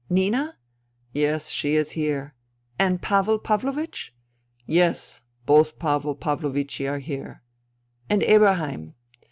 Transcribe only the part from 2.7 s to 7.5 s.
And Pavel Pavlovieh?"" Yes, both Pavel Pavlovichi are here.""